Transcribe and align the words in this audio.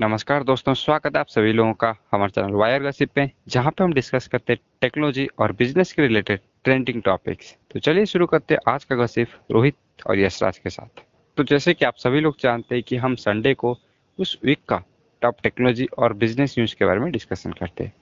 नमस्कार 0.00 0.42
दोस्तों, 0.44 0.72
स्वागत 0.74 1.14
है 1.14 1.20
आप 1.20 1.26
सभी 1.28 1.52
लोगों 1.52 1.72
का 1.74 1.92
हमारे 2.12 2.30
चैनल 2.30 2.54
वायर 2.54 2.82
गसिप 2.82 3.10
पे, 3.14 3.30
जहाँ 3.48 3.70
पे 3.70 3.84
हम 3.84 3.92
डिस्कस 3.92 4.26
करते 4.28 4.52
हैं 4.52 4.60
टेक्नोलॉजी 4.80 5.26
और 5.38 5.52
बिज़नेस 5.52 5.92
के 5.92 6.02
रिलेटेड 6.02 6.40
ट्रेंडिंग 6.64 7.00
टॉपिक्स 7.02 7.54
तो 7.72 7.80
चलिए 7.80 8.06
शुरू 8.06 8.26
करते 8.26 8.54
हैं 8.54 8.72
आज 8.72 8.84
का 8.84 8.96
गसिप 8.96 9.28
रोहित 9.52 9.76
और 10.06 10.18
यशराज 10.18 10.58
के 10.58 10.70
साथ। 10.70 11.02
तो 11.36 11.44
जैसे 11.44 11.74
कि 11.74 11.84
आप 11.84 11.96
सभी 11.98 12.20
लोग 12.20 12.36
जानते 12.40 12.74
हैं 12.74 12.84
कि 12.88 12.96
हम 12.96 13.14
संडे 13.14 13.54
को 13.54 13.76
उस 14.18 14.38
वीक 14.44 14.58
का 14.68 14.82
टॉप 15.22 15.36
टेक्नोलॉजी 15.42 15.86
और 15.98 16.12
बिज़नेस 16.14 16.54
न्यूज़ 16.58 16.74
के 16.78 16.84
बारे 16.84 17.00
में 17.00 17.10
डिस्कशन 17.12 17.52
करते 17.52 17.84
हैं। 17.84 17.92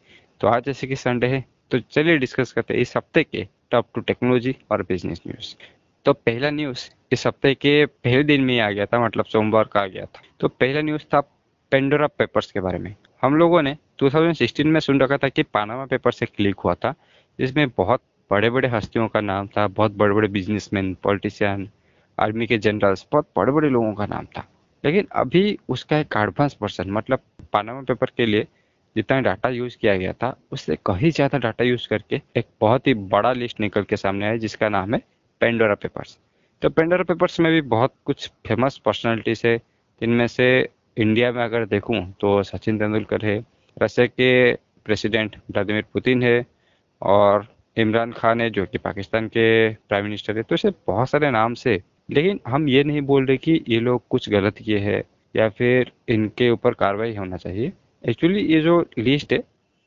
तो 0.41 0.49
आज 0.49 0.65
जैसे 0.65 0.87
कि 0.87 0.97
संडे 0.97 1.27
है 1.27 1.45
तो 1.71 1.79
चलिए 1.81 2.17
डिस्कस 2.19 2.53
करते 2.53 2.75
हैं 2.75 2.81
इस 2.81 2.97
हफ़्ते 2.97 3.25
के 3.25 3.47
टॉप 3.71 3.87
टू 3.95 4.01
टेक्नोलॉजी 4.01 4.57
और 4.71 4.83
बिज़नेस 4.89 5.23
न्यूज़ 5.27 5.55
तो 6.07 6.13
पहला 6.15 6.51
न्यूज़ 6.51 6.89
इस 7.13 7.27
हफ़्ते 7.27 7.55
के 7.55 7.85
पहले 7.87 8.23
दिन 8.25 8.41
में 8.45 8.59
आ 8.61 8.71
गया 8.71 8.87
था 8.87 9.05
मतलब 9.05 9.25
सोमवार 9.27 9.69
का 9.73 9.81
आ 9.81 9.87
गया 9.87 10.05
था। 10.05 10.23
तो 10.41 10.49
पहला 10.51 10.81
न्यूज़ 10.81 11.05
था 11.15 11.21
पेंडोरा 11.75 12.07
पेपर्स 12.07 12.51
के 12.53 12.61
बारे 12.61 12.79
में। 12.79 12.95
हम 13.23 13.37
लोगों 13.37 13.61
ने 13.63 13.77
2016 13.99 14.67
में 14.67 14.79
सुन 14.81 15.01
रखा 15.01 15.17
था 15.17 15.29
कि 15.29 15.43
पानामा 15.45 15.85
पेपर 15.87 16.13
से 16.13 16.27
क्लिक 16.27 16.61
हुआ 16.61 16.75
था, 16.75 16.95
जिसमें 17.39 17.69
बहुत 17.69 18.01
बड़े 18.31 18.51
बड़े 18.51 18.69
हस्तियों 18.69 19.07
का 19.09 19.21
नाम 19.21 19.47
था, 19.47 19.67
बहुत 19.69 19.93
बड़े 19.93 20.15
बड़े 20.15 20.29
बिजनेसमैन 20.29 20.95
पॉलिटिशियन 21.03 21.69
आर्मी 22.19 22.47
के 22.47 22.59
जनरल्स 22.59 23.07
बहुत 23.13 23.29
बड़े 23.37 23.53
बड़े 23.53 23.69
लोगों 23.69 23.93
का 23.95 24.07
नाम 24.07 24.27
था। 24.27 24.47
लेकिन 24.85 25.07
अभी 25.15 25.59
उसका 25.69 25.99
एक 25.99 26.17
एडवांस 26.17 26.55
पर्सन 26.55 26.91
मतलब 26.91 27.21
पानामा 27.53 27.81
पेपर 27.83 28.11
के 28.17 28.27
लिए 28.27 28.47
जितना 28.97 29.21
डाटा 29.21 29.49
यूज़ 29.49 29.77
किया 29.79 29.97
गया 29.97 30.13
था, 30.13 30.35
उससे 30.53 30.77
कहीं 30.87 31.11
ज़्यादा 31.11 31.39
डाटा 31.39 31.65
यूज़ 31.65 31.89
करके 31.89 32.21
एक 32.37 32.47
बहुत 32.61 32.87
ही 32.87 32.95
बड़ा 32.95 33.33
लिस्ट 33.33 33.61
निकल 33.61 33.83
के 33.83 33.97
सामने 33.97 34.27
आया, 34.27 34.37
जिसका 34.37 34.69
नाम 34.69 34.95
है 34.95 35.03
पेंडोरा 35.41 35.75
पेपर्स 35.75 36.19
तो 36.63 36.71
पेंडोरा 36.71 37.05
पेपर्स 37.05 37.41
में 37.41 37.53
भी 37.53 37.61
बहुत 37.69 37.95
कुछ 38.05 38.31
फ़ेमस 38.47 38.79
पर्सनैलिटीज 38.85 39.43
है, 39.45 39.57
जिनमें 40.01 40.27
से 40.29 40.69
इंडिया 40.97 41.31
में 41.33 41.43
अगर 41.45 41.65
देखूँ 41.67 42.01
तो 42.21 42.43
सचिन 42.43 42.79
तेंदुलकर 42.79 43.25
है, 43.25 43.45
रशिया 43.77 44.07
के 44.07 44.53
प्रेसिडेंट 44.87 45.37
व्लादिमिर 45.51 45.85
पुतिन 45.93 46.23
है 46.23 46.45
और 47.03 47.47
इमरान 47.77 48.13
खान 48.13 48.41
है, 48.41 48.51
जो 48.51 48.67
कि 48.67 48.79
पाकिस्तान 48.79 49.29
के 49.29 49.69
प्राइम 49.71 50.05
मिनिस्टर 50.05 50.37
है। 50.37 50.43
तो 50.43 50.55
ऐसे 50.55 50.71
बहुत 50.87 51.11
सारे 51.11 51.31
नाम 51.31 51.55
से, 51.55 51.81
लेकिन 52.11 52.41
हम 52.47 52.69
ये 52.69 52.85
नहीं 52.85 53.01
बोल 53.03 53.27
रहे 53.27 53.37
कि 53.37 53.61
ये 53.69 53.81
लोग 53.81 54.03
कुछ 54.11 54.29
गलत 54.31 54.59
किए 54.59 54.79
हैं 54.79 55.03
या 55.35 55.49
फिर 55.49 55.91
इनके 56.09 56.51
ऊपर 56.51 56.75
कार्रवाई 56.75 57.15
होना 57.17 57.37
चाहिए। 57.37 57.73
एक्चुअली 58.05 58.45
ये 58.45 58.61
जो 58.61 58.81
लिस्ट 58.99 59.33
है, 59.33 59.43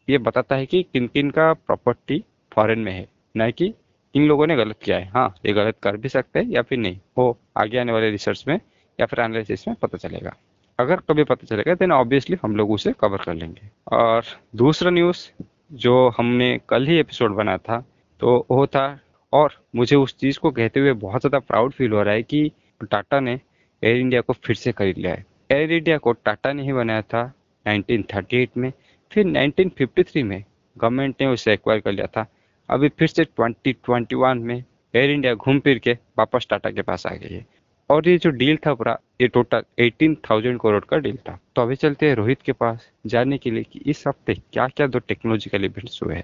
ये 0.08 0.18
बताता 0.18 0.56
है 0.56 0.66
कि 0.66 0.82
किन 0.84 1.08
किन 1.08 1.30
का 1.30 1.52
प्रॉपर्टी 1.54 2.24
फॉरेन 2.52 2.80
में 2.80 2.92
है, 2.92 3.08
न 3.38 3.52
कि 3.52 3.70
किन 4.16 4.28
लोगों 4.28 4.48
ने 4.48 4.56
गलत 4.56 4.80
किया 4.84 4.98
है। 4.98 5.08
हाँ 5.08 5.34
ये 5.46 5.54
गलत 5.54 5.78
कर 5.84 5.98
भी 5.98 6.10
सकते 6.10 6.40
हैं 6.40 6.50
या 6.50 6.62
फिर 6.62 6.78
नहीं। 6.78 7.00
वो 7.18 7.38
आगे 7.58 7.78
आने 7.78 7.92
वाले 7.92 8.10
रिसर्च 8.12 8.44
में 8.48 8.60
या 9.00 9.06
फिर 9.06 9.20
एनालिसिस 9.20 9.68
में 9.68 9.76
पता 9.82 9.98
चलेगा। 9.98 10.36
अगर 10.80 11.00
कभी 11.10 11.24
पता 11.24 11.46
चलेगा 11.46 11.74
देन 11.76 11.92
ऑब्वियसली 11.92 12.38
हम 12.42 12.56
लोग 12.56 12.72
उसे 12.72 12.94
कवर 13.00 13.18
कर 13.18 13.34
लेंगे। 13.34 13.70
और 13.92 14.24
दूसरा 14.56 14.92
न्यूज़ 14.92 15.28
जो 15.76 16.08
हमने 16.18 16.58
कल 16.70 16.86
ही 16.88 16.98
एपिसोड 17.00 17.36
बनाया 17.36 17.58
था 17.60 17.84
तो 18.22 18.46
वो 18.52 18.66
था, 18.68 19.00
और 19.34 19.54
मुझे 19.76 19.96
उस 19.96 20.16
चीज़ 20.18 20.40
को 20.40 20.52
कहते 20.52 20.80
हुए 20.80 20.94
बहुत 20.96 21.22
ज़्यादा 21.22 21.40
प्राउड 21.42 21.72
फील 21.74 21.92
हो 21.92 22.02
रहा 22.04 22.14
है 22.14 22.24
कि 22.24 22.52
टाटा 22.84 23.20
ने 23.20 23.40
एयर 23.82 23.98
इंडिया 23.98 24.22
को 24.22 24.34
फिर 24.36 24.56
से 24.56 24.72
खरीद 24.72 24.98
लिया 24.98 25.14
है। 25.14 25.26
एयर 25.52 25.72
इंडिया 25.72 25.98
को 25.98 26.12
टाटा 26.16 26.54
ने 26.54 26.64
ही 26.64 26.74
बनाया 26.74 27.02
था 27.04 27.32
1938 27.66 28.58
में, 28.58 28.72
फिर 29.12 29.26
1953 29.26 30.24
में 30.24 30.44
गवर्नमेंट 30.76 31.16
ने 31.22 31.28
उसे 31.28 31.54
एक्वायर 31.54 31.80
कर 31.80 31.92
लिया 31.92 32.08
था। 32.08 32.26
अभी 32.70 32.90
फिर 32.90 33.08
से 33.08 33.24
2021 33.40 34.42
में 34.42 34.64
एयर 34.94 35.12
इंडिया 35.12 35.34
घूम 35.36 35.60
फिर 35.60 35.80
के 35.80 35.98
वापस 36.18 36.48
टाटा 36.50 36.70
के 36.72 36.82
पास 36.82 37.06
आ 37.08 37.14
गई 37.14 37.34
है। 37.34 37.46
और 37.90 38.08
ये 38.10 38.18
जो 38.18 38.30
डील 38.32 38.58
था 38.58 38.74
पूरा, 38.74 38.98
ये 39.22 39.28
टोटल 39.28 39.64
एटीन 39.80 40.16
थाउज़ेंड 40.30 40.60
करोड़ 40.60 40.84
का 40.86 40.98
डील 40.98 41.18
था। 41.30 41.38
तो 41.56 41.62
अभी 41.62 41.76
चलते 41.76 42.08
हैं 42.08 42.16
रोहित 42.16 42.42
के 42.42 42.52
पास, 42.54 42.90
जानने 43.06 43.38
के 43.38 43.52
लिए 43.52 43.64
कि 43.64 43.80
इस 43.86 44.04
हफ़्ते 44.08 44.34
क्या 44.34 44.68
क्या 44.68 44.88
दो 44.88 45.00
टेक्नोलॉजिकल 45.00 45.66
इवेंट्स 45.66 46.02
हुए 46.04 46.16
हैं। 46.16 46.24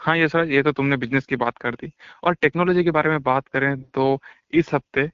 हाँ 0.00 0.16
ये 0.16 0.28
सर, 0.28 0.44
ये 0.44 0.62
तो 0.62 0.72
तुमने 0.72 0.96
बिज़नेस 0.96 1.26
की 1.26 1.36
बात 1.36 1.58
कर 1.58 1.74
दी। 1.74 1.92
और 2.24 2.34
टेक्नोलॉजी 2.34 2.84
के 2.84 2.90
बारे 2.90 3.10
में 3.10 3.22
बात 3.22 3.48
करें 3.48 3.82
तो 3.84 4.18
इस 4.52 4.72
हफ़्ते 4.74 5.08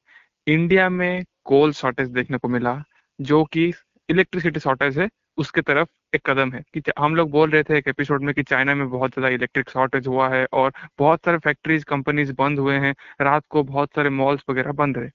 इंडिया 0.47 0.89
में 0.91 1.25
कोल 1.45 1.73
शॉर्टेज 1.73 2.09
देखने 2.09 2.39
को 2.39 2.49
मिला, 2.49 2.83
जो 3.19 3.45
कि 3.45 3.73
इलेक्ट्रिसिटी 4.09 4.61
शॉर्टेज 4.61 4.99
है, 4.99 5.09
उसके 5.39 5.61
तरफ़ 5.63 5.89
एक 6.15 6.23
कदम 6.27 6.53
है। 6.53 6.63
कि 6.75 6.83
हम 6.99 7.15
लोग 7.17 7.31
बोल 7.31 7.51
रहे 7.51 7.63
थे 7.63 7.77
एक 7.79 7.89
एपिसोड 7.89 8.23
में 8.23 8.35
कि 8.35 8.43
चाइना 8.43 8.75
में 8.75 8.89
बहुत 8.91 9.11
ज़्यादा 9.11 9.29
इलेक्ट्रिक 9.29 9.71
शॉर्टेज 9.71 10.07
हुआ 10.07 10.29
है 10.29 10.47
और 10.53 10.73
बहुत 10.99 11.25
सारे 11.25 11.39
फैक्ट्रीज 11.39 11.85
कंपनीज़ 11.85 12.33
बंद 12.39 12.59
हुए 12.59 12.75
हैं, 12.77 12.95
रात 13.21 13.45
को 13.51 13.63
बहुत 13.65 13.95
सारे 13.97 14.11
मॉल्स 14.11 14.43
वगैरह 14.51 14.73
बंद 14.73 14.99
रहे। 14.99 15.11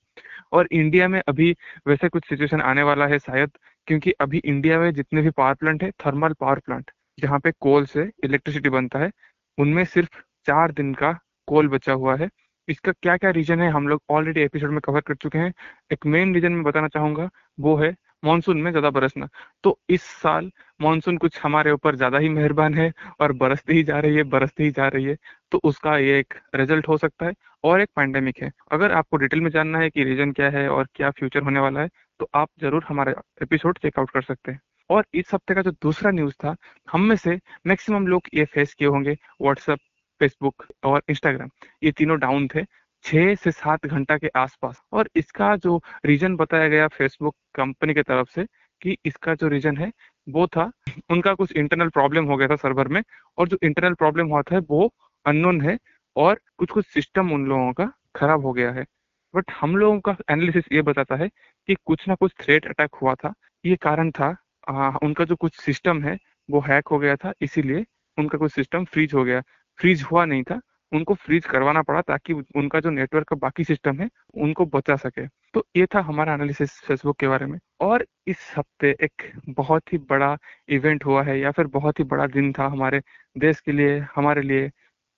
और 0.51 0.67
इंडिया 0.71 1.07
में 1.07 1.21
अभी 1.27 1.51
वैसे 1.87 2.09
कुछ 2.09 2.27
सिचुएशन 2.29 2.61
आने 2.61 2.83
वाला 2.83 3.07
है 3.07 3.19
शायद, 3.19 3.51
क्योंकि 3.87 4.11
अभी 4.11 4.37
इंडिया 4.37 4.79
में 4.79 4.91
जितने 4.93 5.21
भी 5.21 5.29
पावर 5.29 5.53
प्लांट 5.53 5.83
है 5.83 5.91
थर्मल 6.05 6.33
पावर 6.33 6.59
प्लांट 6.59 6.91
जहाँ 7.17 7.39
पे 7.39 7.51
कोल 7.61 7.85
से 7.85 8.09
इलेक्ट्रिसिटी 8.23 8.69
बनता 8.69 8.99
है, 8.99 9.11
उनमें 9.57 9.83
सिर्फ़ 9.85 10.21
चार 10.47 10.71
दिन 10.71 10.93
का 10.93 11.11
कोल 11.47 11.67
बचा 11.69 11.93
हुआ 11.93 12.15
है। 12.15 12.29
इसका 12.67 12.91
क्या 12.93 13.15
क्या 13.17 13.29
रीजन 13.29 13.61
है, 13.61 13.69
हम 13.69 13.87
लोग 13.87 14.01
ऑलरेडी 14.09 14.41
एपिसोड 14.41 14.71
में 14.71 14.79
कवर 14.81 15.01
कर 15.01 15.15
चुके 15.15 15.37
हैं। 15.37 15.53
एक 15.91 16.05
मेन 16.05 16.33
रीजन 16.35 16.51
में 16.51 16.63
बताना 16.63 16.87
चाहूँगा, 16.87 17.29
वो 17.59 17.75
है 17.77 17.93
मानसून 18.25 18.61
में 18.61 18.69
ज़्यादा 18.71 18.89
बरसना। 18.91 19.27
तो 19.63 19.77
इस 19.89 20.03
साल 20.21 20.51
मानसून 20.79 21.17
कुछ 21.17 21.39
हमारे 21.43 21.71
ऊपर 21.71 21.95
ज़्यादा 21.95 22.17
ही 22.17 22.29
मेहरबान 22.29 22.73
है 22.75 22.91
और 23.21 23.31
बरसती 23.33 23.73
ही 23.73 23.83
जा 23.83 23.99
रही 23.99 24.15
है, 24.15 24.23
बरसती 24.25 24.63
ही 24.63 24.71
जा 24.71 24.87
रही 24.87 25.05
है। 25.05 25.15
तो 25.51 25.59
उसका 25.63 25.97
ये 25.99 26.19
एक 26.19 26.33
रिज़ल्ट 26.55 26.87
हो 26.87 26.97
सकता 26.97 27.25
है 27.25 27.33
और 27.63 27.81
एक 27.81 27.89
पैंडेमिक 27.95 28.41
है। 28.43 28.51
अगर 28.71 28.91
आपको 28.93 29.17
डिटेल 29.17 29.41
में 29.41 29.49
जानना 29.51 29.79
है 29.79 29.89
कि 29.89 30.03
रीजन 30.03 30.31
क्या 30.31 30.49
है 30.51 30.67
और 30.69 30.87
क्या 30.95 31.09
फ्यूचर 31.11 31.43
होने 31.43 31.59
वाला 31.59 31.81
है 31.81 31.89
तो 32.19 32.29
आप 32.35 32.49
ज़रूर 32.61 32.85
हमारे 32.87 33.13
एपिसोड 33.41 33.77
चेकआउट 33.79 34.09
कर 34.11 34.21
सकते 34.23 34.51
हैं। 34.51 34.59
और 34.89 35.05
इस 35.13 35.33
हफ़्ते 35.33 35.53
का 35.55 35.61
जो 35.61 35.71
दूसरा 35.73 36.11
न्यूज़ 36.11 36.33
था, 36.35 36.55
हम 36.87 37.01
में 37.01 37.15
से 37.15 37.39
मैक्सिमम 37.67 38.07
लोग 38.07 38.23
ये 38.33 38.45
फेस 38.45 38.73
किए 38.73 38.87
होंगे 38.87 39.17
व्हाट्सएप 39.41 39.79
फेसबुक 40.21 40.65
और 40.85 41.01
इंस्टाग्राम 41.09 41.49
ये 41.83 41.91
तीनों 41.91 42.17
डाउन 42.19 42.47
थे। 42.47 42.61
छह 43.05 43.33
से 43.35 43.51
सात 43.51 43.85
घंटा 43.85 44.17
के 44.17 44.29
आसपास। 44.37 44.81
और 44.93 45.09
इसका 45.15 45.55
जो 45.57 45.79
रीजन 46.05 46.35
बताया 46.35 46.67
गया 46.69 46.87
फेसबुक 46.89 47.35
कंपनी 47.55 47.93
के 47.93 48.03
तरफ़ 48.03 48.29
से 48.35 48.45
कि 48.81 48.97
इसका 49.05 49.35
जो 49.35 49.47
रीजन 49.47 49.77
है 49.77 49.91
वो 50.27 50.47
था 50.47 50.71
उनका 51.11 51.33
कुछ 51.33 51.51
इंटरनल 51.53 51.89
प्रॉब्लम 51.89 52.25
हो 52.25 52.37
गया 52.37 52.47
था 52.47 52.55
सर्वर 52.55 52.87
में 52.87 53.01
और 53.37 53.47
जो 53.47 53.57
इंटरनल 53.63 53.93
प्रॉब्लम 53.93 54.27
हुआ 54.27 54.41
था 54.41 54.59
वो 54.69 54.89
अननोन 55.25 55.61
है 55.61 55.77
और 56.15 56.39
कुछ 56.57 56.71
कुछ 56.71 56.85
सिस्टम 56.85 57.31
उन 57.33 57.45
लोगों 57.47 57.71
का 57.73 57.91
खराब 58.15 58.45
हो 58.45 58.53
गया 58.53 58.71
है। 58.71 58.85
बट 59.33 59.51
हम 59.51 59.75
लोगों 59.77 59.99
का 59.99 60.15
एनालिसिस 60.31 60.65
ये 60.71 60.81
बताता 60.81 61.15
है 61.15 61.27
कि 61.69 61.75
कुछ 61.85 62.07
ना 62.07 62.15
कुछ 62.15 62.33
थ्रेट 62.41 62.65
अटैक 62.67 62.95
हुआ 62.95 63.15
था। 63.15 63.33
ये 63.63 63.75
कारण 63.81 64.11
था 64.11 64.35
आ, 64.69 64.89
उनका 65.03 65.25
जो 65.25 65.35
कुछ 65.35 65.55
सिस्टम 65.55 66.01
है 66.03 66.17
वो 66.49 66.59
हैक 66.61 66.87
हो 66.87 66.99
गया 66.99 67.15
था 67.15 67.33
इसीलिए 67.41 67.85
उनका 68.17 68.37
कुछ 68.37 68.51
सिस्टम 68.53 68.85
फ्रीज 68.85 69.13
हो 69.13 69.23
गया। 69.23 69.41
फ्रीज 69.79 70.03
हुआ 70.03 70.25
नहीं 70.25 70.43
था 70.43 70.59
उनको 70.91 71.13
फ्रीज 71.13 71.45
करवाना 71.45 71.81
पड़ा 71.81 72.01
ताकि 72.01 72.33
उनका 72.33 72.79
जो 72.79 72.89
नेटवर्क 72.89 73.27
का 73.27 73.35
बाकी 73.35 73.63
सिस्टम 73.63 73.99
है, 74.01 74.09
उनको 74.35 74.65
बचा 74.65 74.95
सके। 74.95 75.27
तो 75.53 75.65
ये 75.77 75.85
था 75.85 75.99
हमारा 76.01 76.33
एनालिसिस 76.33 76.79
फेसबुक 76.81 77.17
के 77.19 77.27
बारे 77.27 77.45
में। 77.45 77.59
और 77.81 78.05
इस 78.27 78.53
हफ़्ते 78.57 78.95
एक 79.01 79.23
बहुत 79.49 79.93
ही 79.93 79.97
बड़ा 79.97 80.37
इवेंट 80.69 81.05
हुआ 81.05 81.23
है, 81.23 81.39
या 81.39 81.51
फिर 81.51 81.67
बहुत 81.67 81.99
ही 81.99 82.03
बड़ा 82.03 82.27
दिन 82.27 82.51
था 82.53 82.67
हमारे 82.67 83.01
देश 83.37 83.59
के 83.59 83.71
लिए, 83.71 83.99
हमारे 84.15 84.41
लिए 84.41 84.69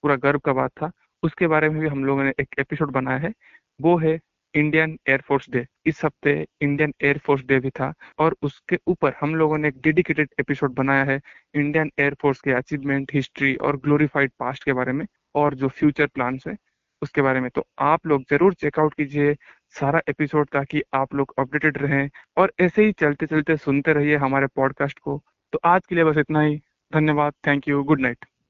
पूरा 0.03 0.15
गर्व 0.15 0.39
का 0.39 0.53
बात 0.53 0.71
था। 0.71 0.91
उसके 1.23 1.47
बारे 1.47 1.69
में 1.69 1.79
भी 1.81 1.87
हम 1.87 2.05
लोगों 2.05 2.23
ने 2.23 2.33
एक 2.39 2.55
एपिसोड 2.59 2.91
बनाया 2.91 3.17
है। 3.17 3.33
वो 3.79 3.97
है 3.97 4.19
इंडियन 4.53 4.97
एयरफोर्स 5.09 5.49
डे 5.49 5.65
इस 5.85 6.03
हफ़्ते 6.05 6.45
इंडियन 6.61 6.93
एयरफोर्स 7.01 7.43
डे 7.45 7.59
भी 7.59 7.69
था 7.69 7.93
और 8.19 8.35
उसके 8.41 8.79
ऊपर 8.87 9.13
हम 9.21 9.35
लोगों 9.35 9.57
ने 9.57 9.67
एक 9.67 9.81
डेडिकेटेड 9.81 10.29
एपिसोड 10.39 10.73
बनाया 10.75 11.03
है 11.03 11.19
इंडियन 11.55 11.91
एयरफोर्स 11.99 12.41
के 12.41 12.51
अचीवमेंट 12.51 13.13
हिस्ट्री 13.13 13.55
और 13.55 13.77
ग्लोरीफाइड 13.77 14.31
पास्ट 14.39 14.63
के 14.63 14.73
बारे 14.73 14.91
में 14.91 15.05
और 15.35 15.55
जो 15.55 15.67
फ्यूचर 15.67 16.07
प्लान्स 16.07 16.47
है 16.47 16.55
उसके 17.01 17.21
बारे 17.21 17.39
में। 17.39 17.49
तो 17.49 17.65
आप 17.79 18.07
लोग 18.07 18.23
ज़रूर 18.29 18.53
चेकआउट 18.53 18.93
कीजिए 18.93 19.35
सारा 19.75 20.01
एपिसोड 20.09 20.47
ताकि 20.49 20.81
आप 20.93 21.15
लोग 21.15 21.33
अपडेटेड 21.39 21.77
रहें 21.77 22.09
और 22.37 22.53
ऐसे 22.59 22.85
ही 22.85 22.91
चलते 22.91 23.25
चलते 23.25 23.57
सुनते 23.57 23.93
रहिए 23.93 24.15
हमारे 24.15 24.47
पॉडकास्ट 24.55 24.99
को। 24.99 25.21
तो 25.53 25.59
आज 25.65 25.85
के 25.85 25.95
लिए 25.95 26.03
बस 26.03 26.17
इतना 26.17 26.41
ही। 26.41 26.57
धन्यवाद। 26.93 27.33
Thank 27.47 27.67
you 27.67 27.83
good 27.83 28.01
night 28.01 28.25